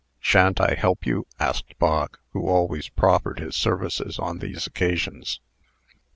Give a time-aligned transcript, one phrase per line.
[0.19, 5.39] "Sha'n't I help you?" asked Bog, who always proffered his services on these occasions.